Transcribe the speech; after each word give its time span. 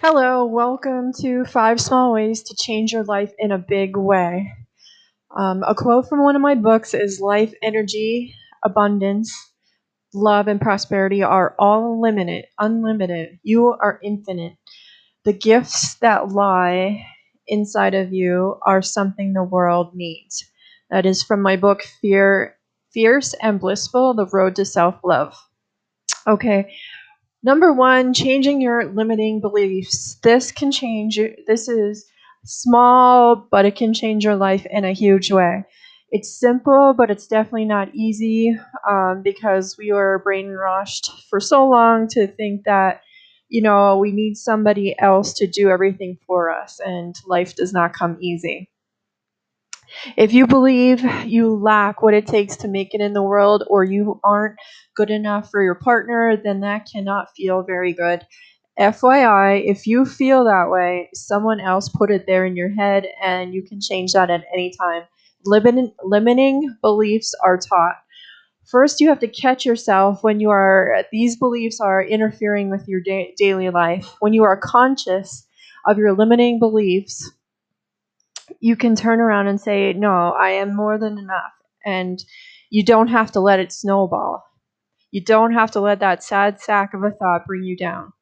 Hello, 0.00 0.44
welcome 0.44 1.12
to 1.22 1.44
Five 1.44 1.80
Small 1.80 2.12
Ways 2.12 2.44
to 2.44 2.54
Change 2.54 2.92
Your 2.92 3.02
Life 3.02 3.32
in 3.36 3.50
a 3.50 3.58
Big 3.58 3.96
Way. 3.96 4.52
Um, 5.36 5.64
a 5.66 5.74
quote 5.74 6.08
from 6.08 6.22
one 6.22 6.36
of 6.36 6.40
my 6.40 6.54
books 6.54 6.94
is 6.94 7.20
Life, 7.20 7.52
energy, 7.64 8.32
abundance, 8.64 9.34
love, 10.14 10.46
and 10.46 10.60
prosperity 10.60 11.24
are 11.24 11.56
all 11.58 11.94
unlimited. 11.94 12.44
Unlimited. 12.60 13.40
You 13.42 13.74
are 13.82 13.98
infinite. 14.00 14.52
The 15.24 15.32
gifts 15.32 15.96
that 15.96 16.28
lie 16.28 17.04
inside 17.48 17.94
of 17.94 18.12
you 18.12 18.60
are 18.64 18.82
something 18.82 19.32
the 19.32 19.42
world 19.42 19.96
needs. 19.96 20.48
That 20.90 21.06
is 21.06 21.24
from 21.24 21.42
my 21.42 21.56
book, 21.56 21.82
Fear, 22.00 22.54
Fierce 22.94 23.34
and 23.42 23.58
Blissful 23.58 24.14
The 24.14 24.26
Road 24.32 24.54
to 24.56 24.64
Self 24.64 24.94
Love. 25.02 25.34
Okay, 26.24 26.72
Number 27.42 27.72
one, 27.72 28.14
changing 28.14 28.60
your 28.60 28.92
limiting 28.92 29.40
beliefs. 29.40 30.18
This 30.22 30.50
can 30.52 30.72
change, 30.72 31.18
this 31.46 31.68
is 31.68 32.04
small, 32.44 33.48
but 33.50 33.64
it 33.64 33.76
can 33.76 33.94
change 33.94 34.24
your 34.24 34.36
life 34.36 34.66
in 34.70 34.84
a 34.84 34.92
huge 34.92 35.30
way. 35.30 35.64
It's 36.10 36.38
simple, 36.40 36.94
but 36.96 37.10
it's 37.10 37.26
definitely 37.26 37.66
not 37.66 37.94
easy 37.94 38.56
um, 38.88 39.22
because 39.22 39.76
we 39.78 39.92
were 39.92 40.22
brainwashed 40.26 41.10
for 41.28 41.38
so 41.38 41.68
long 41.68 42.08
to 42.08 42.26
think 42.26 42.64
that, 42.64 43.02
you 43.48 43.62
know, 43.62 43.98
we 43.98 44.10
need 44.10 44.36
somebody 44.36 44.96
else 44.98 45.34
to 45.34 45.46
do 45.46 45.68
everything 45.68 46.18
for 46.26 46.50
us, 46.50 46.80
and 46.80 47.14
life 47.26 47.54
does 47.54 47.72
not 47.72 47.92
come 47.92 48.16
easy. 48.20 48.70
If 50.16 50.32
you 50.32 50.46
believe 50.46 51.02
you 51.26 51.54
lack 51.54 52.02
what 52.02 52.14
it 52.14 52.26
takes 52.26 52.56
to 52.58 52.68
make 52.68 52.94
it 52.94 53.00
in 53.00 53.12
the 53.12 53.22
world 53.22 53.64
or 53.68 53.84
you 53.84 54.20
aren't 54.24 54.56
good 54.94 55.10
enough 55.10 55.50
for 55.50 55.62
your 55.62 55.74
partner, 55.74 56.36
then 56.42 56.60
that 56.60 56.88
cannot 56.90 57.28
feel 57.36 57.62
very 57.62 57.92
good. 57.92 58.26
FYI, 58.78 59.62
if 59.66 59.86
you 59.86 60.04
feel 60.04 60.44
that 60.44 60.70
way, 60.70 61.08
someone 61.14 61.60
else 61.60 61.88
put 61.88 62.10
it 62.10 62.26
there 62.26 62.46
in 62.46 62.56
your 62.56 62.72
head 62.72 63.06
and 63.22 63.52
you 63.52 63.62
can 63.62 63.80
change 63.80 64.12
that 64.12 64.30
at 64.30 64.44
any 64.52 64.72
time. 64.78 65.02
Limiting, 65.44 65.92
limiting 66.04 66.76
beliefs 66.80 67.34
are 67.44 67.58
taught. 67.58 67.96
First, 68.66 69.00
you 69.00 69.08
have 69.08 69.20
to 69.20 69.28
catch 69.28 69.64
yourself 69.64 70.22
when 70.22 70.40
you 70.40 70.50
are, 70.50 71.04
these 71.10 71.36
beliefs 71.36 71.80
are 71.80 72.02
interfering 72.02 72.70
with 72.70 72.86
your 72.86 73.00
da- 73.00 73.34
daily 73.36 73.70
life. 73.70 74.14
When 74.20 74.32
you 74.32 74.44
are 74.44 74.56
conscious 74.56 75.46
of 75.86 75.98
your 75.98 76.12
limiting 76.14 76.58
beliefs, 76.58 77.30
you 78.60 78.76
can 78.76 78.96
turn 78.96 79.20
around 79.20 79.48
and 79.48 79.60
say, 79.60 79.92
No, 79.92 80.32
I 80.32 80.50
am 80.50 80.74
more 80.74 80.98
than 80.98 81.18
enough. 81.18 81.52
And 81.84 82.18
you 82.70 82.84
don't 82.84 83.08
have 83.08 83.32
to 83.32 83.40
let 83.40 83.60
it 83.60 83.72
snowball. 83.72 84.44
You 85.10 85.24
don't 85.24 85.54
have 85.54 85.70
to 85.72 85.80
let 85.80 86.00
that 86.00 86.22
sad 86.22 86.60
sack 86.60 86.92
of 86.94 87.02
a 87.02 87.10
thought 87.10 87.46
bring 87.46 87.64
you 87.64 87.76
down. 87.76 88.12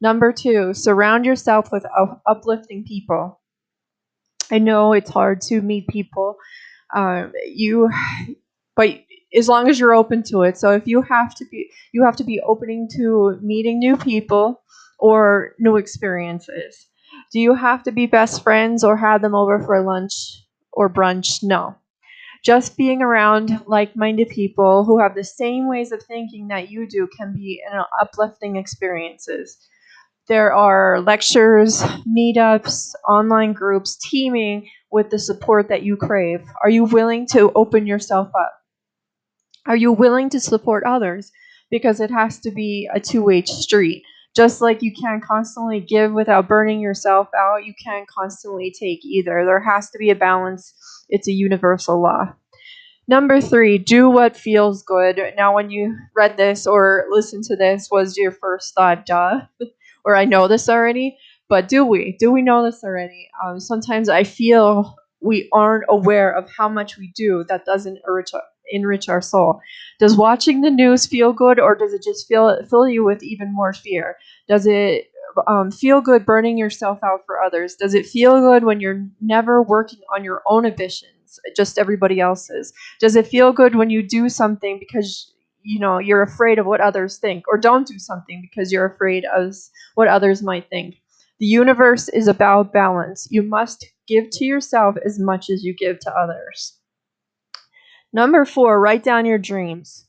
Number 0.00 0.32
two, 0.32 0.74
surround 0.74 1.24
yourself 1.24 1.70
with 1.70 1.86
uplifting 2.26 2.84
people. 2.84 3.40
I 4.50 4.58
know 4.58 4.92
it's 4.92 5.10
hard 5.10 5.40
to 5.42 5.62
meet 5.62 5.86
people. 5.88 6.36
Um, 6.94 7.32
you, 7.46 7.88
but 8.76 9.00
as 9.34 9.48
long 9.48 9.68
as 9.68 9.78
you're 9.78 9.94
open 9.94 10.22
to 10.24 10.42
it. 10.42 10.58
So 10.58 10.72
if 10.72 10.86
you 10.86 11.02
have 11.02 11.34
to 11.36 11.44
be, 11.50 11.70
you 11.92 12.04
have 12.04 12.16
to 12.16 12.24
be 12.24 12.40
opening 12.40 12.88
to 12.96 13.38
meeting 13.40 13.78
new 13.78 13.96
people 13.96 14.62
or 14.98 15.54
new 15.58 15.76
experiences. 15.76 16.86
Do 17.32 17.40
you 17.40 17.54
have 17.54 17.82
to 17.84 17.92
be 17.92 18.06
best 18.06 18.42
friends 18.42 18.84
or 18.84 18.96
have 18.96 19.22
them 19.22 19.34
over 19.34 19.58
for 19.60 19.82
lunch 19.82 20.44
or 20.72 20.88
brunch? 20.92 21.42
No. 21.42 21.76
Just 22.44 22.76
being 22.76 23.02
around 23.02 23.62
like 23.66 23.96
minded 23.96 24.28
people 24.28 24.84
who 24.84 25.00
have 25.00 25.14
the 25.14 25.24
same 25.24 25.68
ways 25.68 25.92
of 25.92 26.02
thinking 26.02 26.48
that 26.48 26.70
you 26.70 26.86
do 26.88 27.08
can 27.16 27.34
be 27.34 27.62
an 27.70 27.84
uplifting 28.00 28.56
experiences. 28.56 29.56
There 30.28 30.52
are 30.52 31.00
lectures, 31.00 31.82
meetups, 32.06 32.94
online 33.08 33.52
groups, 33.54 33.96
teeming 33.96 34.68
with 34.90 35.10
the 35.10 35.18
support 35.18 35.68
that 35.68 35.82
you 35.82 35.96
crave. 35.96 36.44
Are 36.62 36.70
you 36.70 36.84
willing 36.84 37.26
to 37.28 37.52
open 37.54 37.86
yourself 37.86 38.28
up? 38.38 38.52
Are 39.66 39.76
you 39.76 39.92
willing 39.92 40.30
to 40.30 40.40
support 40.40 40.84
others? 40.84 41.32
Because 41.70 42.00
it 42.00 42.10
has 42.10 42.38
to 42.40 42.50
be 42.50 42.88
a 42.92 43.00
two 43.00 43.22
way 43.24 43.42
street. 43.42 44.04
Just 44.34 44.60
like 44.60 44.82
you 44.82 44.92
can't 44.92 45.22
constantly 45.22 45.80
give 45.80 46.12
without 46.12 46.48
burning 46.48 46.80
yourself 46.80 47.28
out, 47.36 47.66
you 47.66 47.74
can't 47.82 48.08
constantly 48.08 48.70
take 48.70 49.04
either. 49.04 49.44
There 49.44 49.60
has 49.60 49.90
to 49.90 49.98
be 49.98 50.10
a 50.10 50.14
balance. 50.14 50.72
It's 51.10 51.28
a 51.28 51.32
universal 51.32 52.00
law. 52.00 52.32
Number 53.08 53.40
three, 53.40 53.78
do 53.78 54.08
what 54.08 54.36
feels 54.36 54.82
good. 54.82 55.20
Now, 55.36 55.54
when 55.54 55.70
you 55.70 55.96
read 56.14 56.36
this 56.36 56.66
or 56.66 57.04
listened 57.10 57.44
to 57.44 57.56
this, 57.56 57.88
was 57.90 58.16
your 58.16 58.30
first 58.30 58.74
thought, 58.74 59.04
duh? 59.04 59.40
or 60.04 60.16
I 60.16 60.24
know 60.24 60.48
this 60.48 60.68
already, 60.68 61.18
but 61.48 61.68
do 61.68 61.84
we? 61.84 62.16
Do 62.18 62.30
we 62.30 62.42
know 62.42 62.64
this 62.64 62.82
already? 62.82 63.28
Um, 63.44 63.60
sometimes 63.60 64.08
I 64.08 64.24
feel 64.24 64.94
we 65.20 65.48
aren't 65.52 65.84
aware 65.88 66.32
of 66.32 66.48
how 66.56 66.68
much 66.68 66.96
we 66.96 67.12
do 67.14 67.44
that 67.48 67.64
doesn't 67.64 67.98
enrich 68.72 69.08
our 69.08 69.20
soul. 69.20 69.60
Does 69.98 70.16
watching 70.16 70.60
the 70.62 70.70
news 70.70 71.06
feel 71.06 71.32
good, 71.32 71.60
or 71.60 71.74
does 71.74 71.92
it 71.92 72.02
just 72.02 72.26
feel 72.26 72.64
fill 72.68 72.88
you 72.88 73.04
with 73.04 73.22
even 73.22 73.52
more 73.54 73.72
fear? 73.72 74.16
Does 74.48 74.66
it 74.66 75.10
um, 75.46 75.70
feel 75.70 76.00
good 76.00 76.26
burning 76.26 76.58
yourself 76.58 76.98
out 77.04 77.20
for 77.26 77.40
others? 77.40 77.74
Does 77.76 77.94
it 77.94 78.06
feel 78.06 78.40
good 78.40 78.64
when 78.64 78.80
you're 78.80 79.06
never 79.20 79.62
working 79.62 80.00
on 80.14 80.24
your 80.24 80.42
own 80.46 80.66
ambitions, 80.66 81.40
just 81.56 81.78
everybody 81.78 82.20
else's? 82.20 82.72
Does 83.00 83.16
it 83.16 83.26
feel 83.26 83.52
good 83.52 83.74
when 83.74 83.90
you 83.90 84.02
do 84.02 84.28
something 84.28 84.78
because 84.78 85.32
you 85.62 85.78
know 85.78 85.98
you're 85.98 86.22
afraid 86.22 86.58
of 86.58 86.66
what 86.66 86.80
others 86.80 87.18
think, 87.18 87.44
or 87.48 87.58
don't 87.58 87.86
do 87.86 87.98
something 87.98 88.40
because 88.42 88.72
you're 88.72 88.86
afraid 88.86 89.24
of 89.34 89.54
what 89.94 90.08
others 90.08 90.42
might 90.42 90.68
think? 90.68 90.96
The 91.38 91.46
universe 91.46 92.08
is 92.08 92.28
about 92.28 92.72
balance. 92.72 93.26
You 93.30 93.42
must 93.42 93.86
give 94.06 94.30
to 94.30 94.44
yourself 94.44 94.96
as 95.04 95.18
much 95.18 95.50
as 95.50 95.64
you 95.64 95.74
give 95.74 95.98
to 96.00 96.12
others. 96.14 96.78
Number 98.12 98.44
four, 98.44 98.80
write 98.80 99.04
down 99.04 99.26
your 99.26 99.38
dreams. 99.38 100.06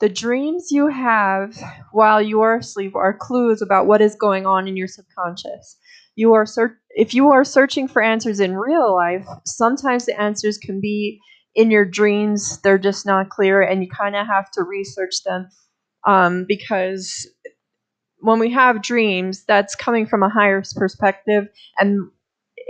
The 0.00 0.08
dreams 0.08 0.68
you 0.70 0.88
have 0.88 1.56
while 1.92 2.20
you 2.20 2.40
are 2.40 2.56
asleep 2.56 2.96
are 2.96 3.16
clues 3.16 3.62
about 3.62 3.86
what 3.86 4.00
is 4.02 4.16
going 4.16 4.46
on 4.46 4.66
in 4.66 4.76
your 4.76 4.88
subconscious. 4.88 5.76
You 6.16 6.34
are 6.34 6.46
ser- 6.46 6.78
if 6.90 7.14
you 7.14 7.30
are 7.30 7.44
searching 7.44 7.88
for 7.88 8.02
answers 8.02 8.40
in 8.40 8.56
real 8.56 8.94
life, 8.94 9.26
sometimes 9.46 10.06
the 10.06 10.20
answers 10.20 10.58
can 10.58 10.80
be 10.80 11.20
in 11.54 11.70
your 11.70 11.84
dreams. 11.84 12.60
They're 12.62 12.78
just 12.78 13.06
not 13.06 13.30
clear, 13.30 13.62
and 13.62 13.82
you 13.82 13.88
kind 13.90 14.16
of 14.16 14.26
have 14.26 14.50
to 14.52 14.62
research 14.64 15.22
them 15.24 15.48
um, 16.06 16.46
because 16.48 17.28
when 18.20 18.38
we 18.38 18.50
have 18.52 18.82
dreams, 18.82 19.44
that's 19.46 19.74
coming 19.74 20.06
from 20.06 20.22
a 20.22 20.28
higher 20.30 20.62
perspective, 20.76 21.48
and 21.78 22.10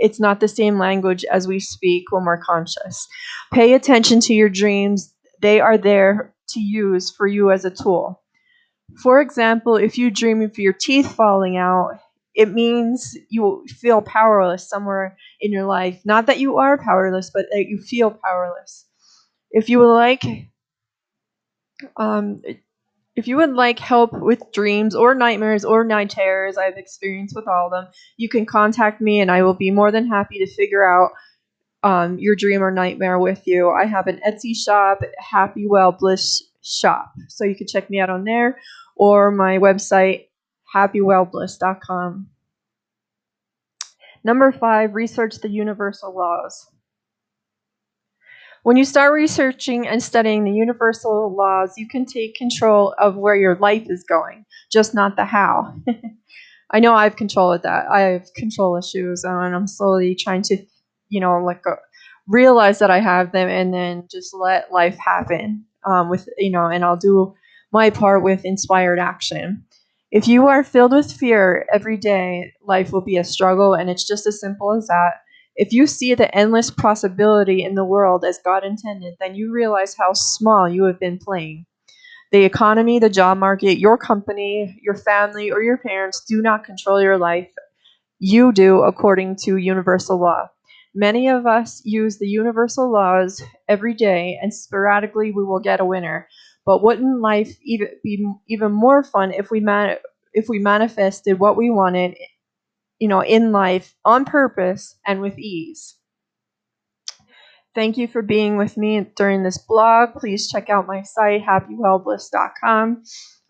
it's 0.03 0.19
not 0.21 0.41
the 0.41 0.49
same 0.49 0.79
language 0.79 1.25
as 1.31 1.47
we 1.47 1.59
speak 1.61 2.11
when 2.11 2.25
we're 2.25 2.37
conscious. 2.43 3.07
Pay 3.53 3.73
attention 3.73 4.21
to 4.21 4.33
your 4.35 4.49
dreams, 4.49 5.13
they 5.41 5.61
are 5.61 5.79
there 5.79 6.35
to 6.49 6.61
use 6.61 7.11
for 7.11 7.27
you 7.27 7.51
as 7.51 7.65
a 7.65 7.71
tool. 7.71 8.21
For 9.03 9.21
example, 9.21 9.75
if 9.77 9.97
you 9.99 10.11
dream 10.11 10.41
of 10.41 10.57
your 10.57 10.73
teeth 10.73 11.15
falling 11.15 11.57
out, 11.57 11.99
it 12.35 12.51
means 12.51 13.15
you 13.29 13.65
feel 13.69 14.01
powerless 14.01 14.67
somewhere 14.69 15.17
in 15.41 15.51
your 15.51 15.65
life. 15.65 16.01
Not 16.05 16.27
that 16.27 16.39
you 16.39 16.57
are 16.57 16.77
powerless, 16.77 17.31
but 17.33 17.45
that 17.51 17.67
you 17.67 17.79
feel 17.79 18.11
powerless. 18.25 18.85
If 19.51 19.69
you 19.69 19.79
would 19.79 19.93
like 19.93 20.23
um, 21.97 22.41
if 23.15 23.27
you 23.27 23.37
would 23.37 23.53
like 23.53 23.79
help 23.79 24.11
with 24.13 24.51
dreams 24.53 24.95
or 24.95 25.13
nightmares 25.13 25.63
or 25.63 25.83
night 25.83 26.09
terrors, 26.09 26.57
I 26.57 26.65
have 26.65 26.77
experience 26.77 27.33
with 27.35 27.47
all 27.47 27.67
of 27.67 27.71
them, 27.71 27.91
you 28.17 28.27
can 28.27 28.45
contact 28.45 29.01
me 29.01 29.19
and 29.19 29.29
I 29.29 29.43
will 29.43 29.53
be 29.53 29.71
more 29.71 29.91
than 29.91 30.07
happy 30.07 30.39
to 30.39 30.47
figure 30.47 30.83
out 30.83 31.11
um, 31.83 32.17
your 32.17 32.35
dream 32.35 32.63
or 32.63 32.71
nightmare 32.71 33.19
with 33.19 33.45
you. 33.45 33.69
I 33.69 33.85
have 33.85 34.07
an 34.07 34.19
Etsy 34.27 34.55
shop, 34.55 35.01
Happy 35.19 35.67
Well 35.67 35.91
Bliss 35.91 36.41
Shop. 36.61 37.11
So 37.27 37.43
you 37.43 37.55
can 37.55 37.67
check 37.67 37.89
me 37.89 37.99
out 37.99 38.09
on 38.09 38.23
there 38.23 38.57
or 38.95 39.31
my 39.31 39.57
website, 39.57 40.27
happywellbliss.com. 40.73 42.29
Number 44.23 44.51
five, 44.53 44.95
research 44.95 45.35
the 45.39 45.49
universal 45.49 46.15
laws. 46.15 46.67
When 48.63 48.77
you 48.77 48.85
start 48.85 49.13
researching 49.13 49.87
and 49.87 50.01
studying 50.01 50.43
the 50.45 50.51
universal 50.51 51.35
laws, 51.35 51.73
you 51.77 51.87
can 51.87 52.05
take 52.05 52.35
control 52.35 52.95
of 52.97 53.15
where 53.17 53.35
your 53.35 53.55
life 53.57 53.87
is 53.89 54.03
going, 54.03 54.45
just 54.71 54.95
not 54.95 55.15
the 55.17 55.25
how. 55.25 55.75
I 56.71 56.79
know 56.79 56.93
I 56.93 57.03
have 57.03 57.15
control 57.17 57.53
of 57.53 57.61
that. 57.63 57.87
I 57.91 58.01
have 58.01 58.33
control 58.35 58.77
issues, 58.77 59.23
and 59.23 59.55
I'm 59.55 59.67
slowly 59.67 60.15
trying 60.15 60.41
to, 60.43 60.57
you 61.09 61.19
know, 61.19 61.39
like 61.43 61.61
uh, 61.67 61.75
realize 62.27 62.79
that 62.79 62.91
I 62.91 62.99
have 62.99 63.31
them, 63.31 63.49
and 63.49 63.73
then 63.73 64.07
just 64.11 64.33
let 64.33 64.71
life 64.71 64.97
happen. 64.97 65.65
Um, 65.85 66.09
with 66.09 66.29
you 66.37 66.51
know, 66.51 66.67
and 66.67 66.85
I'll 66.85 66.97
do 66.97 67.35
my 67.73 67.89
part 67.89 68.23
with 68.23 68.45
inspired 68.45 68.99
action. 68.99 69.65
If 70.11 70.27
you 70.27 70.47
are 70.47 70.63
filled 70.63 70.93
with 70.93 71.11
fear 71.11 71.65
every 71.73 71.97
day, 71.97 72.53
life 72.65 72.91
will 72.93 73.01
be 73.01 73.17
a 73.17 73.23
struggle, 73.23 73.73
and 73.73 73.89
it's 73.89 74.07
just 74.07 74.25
as 74.27 74.39
simple 74.39 74.73
as 74.73 74.87
that. 74.87 75.22
If 75.55 75.73
you 75.73 75.87
see 75.87 76.15
the 76.15 76.33
endless 76.35 76.71
possibility 76.71 77.63
in 77.63 77.75
the 77.75 77.85
world 77.85 78.23
as 78.25 78.39
God 78.43 78.63
intended, 78.63 79.15
then 79.19 79.35
you 79.35 79.51
realize 79.51 79.95
how 79.95 80.13
small 80.13 80.69
you 80.69 80.85
have 80.85 80.99
been 80.99 81.19
playing. 81.19 81.65
The 82.31 82.43
economy, 82.45 82.99
the 82.99 83.09
job 83.09 83.37
market, 83.37 83.79
your 83.79 83.97
company, 83.97 84.79
your 84.83 84.95
family, 84.95 85.51
or 85.51 85.61
your 85.61 85.77
parents 85.77 86.23
do 86.27 86.41
not 86.41 86.65
control 86.65 87.01
your 87.01 87.17
life. 87.17 87.49
you 88.19 88.51
do 88.51 88.81
according 88.81 89.35
to 89.35 89.57
universal 89.57 90.19
law. 90.19 90.47
Many 90.95 91.27
of 91.29 91.45
us 91.47 91.81
use 91.85 92.17
the 92.17 92.27
universal 92.27 92.91
laws 92.91 93.41
every 93.67 93.93
day, 93.93 94.39
and 94.41 94.53
sporadically 94.53 95.31
we 95.31 95.43
will 95.43 95.59
get 95.59 95.79
a 95.81 95.85
winner. 95.85 96.27
But 96.65 96.83
wouldn't 96.83 97.21
life 97.21 97.57
even 97.63 97.89
be 98.03 98.25
even 98.47 98.71
more 98.71 99.03
fun 99.03 99.33
if 99.33 99.51
we 99.51 99.59
man- 99.59 99.97
if 100.33 100.47
we 100.49 100.59
manifested 100.59 101.39
what 101.39 101.57
we 101.57 101.69
wanted, 101.69 102.15
you 103.03 103.09
know, 103.09 103.21
in 103.21 103.51
life 103.51 103.93
on 104.05 104.23
purpose 104.23 104.97
and 105.05 105.19
with 105.19 105.37
ease? 105.37 105.97
Thank 107.75 107.97
you 107.97 108.07
for 108.07 108.21
being 108.21 108.55
with 108.55 108.77
me 108.77 109.05
during 109.17 109.43
this 109.43 109.57
blog. 109.57 110.13
Please 110.15 110.49
check 110.49 110.69
out 110.69 110.87
my 110.87 111.01
site, 111.01 111.41
happywellbliss.com. 111.41 113.03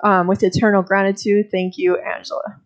Um, 0.03 0.25
with 0.27 0.41
eternal 0.41 0.81
gratitude, 0.81 1.51
thank 1.51 1.73
you, 1.77 1.97
Angela. 1.97 2.62